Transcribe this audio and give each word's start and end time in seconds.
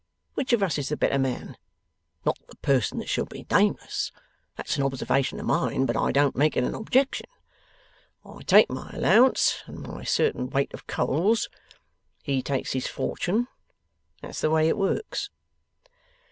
Which 0.33 0.51
of 0.51 0.63
us 0.63 0.79
is 0.79 0.89
the 0.89 0.97
better 0.97 1.19
man? 1.19 1.57
Not 2.25 2.39
the 2.47 2.55
person 2.55 2.97
that 2.97 3.07
shall 3.07 3.27
be 3.27 3.45
nameless. 3.51 4.11
That's 4.55 4.75
an 4.75 4.81
observation 4.81 5.39
of 5.39 5.45
mine, 5.45 5.85
but 5.85 5.95
I 5.95 6.11
don't 6.11 6.35
make 6.35 6.57
it 6.57 6.63
an 6.63 6.73
objection. 6.73 7.27
I 8.25 8.41
take 8.41 8.67
my 8.71 8.89
allowance 8.93 9.61
and 9.67 9.77
my 9.79 10.03
certain 10.03 10.49
weight 10.49 10.73
of 10.73 10.87
coals. 10.87 11.49
He 12.23 12.41
takes 12.41 12.73
his 12.73 12.87
fortune. 12.87 13.47
That's 14.23 14.41
the 14.41 14.49
way 14.49 14.67
it 14.67 14.75
works. 14.79 15.29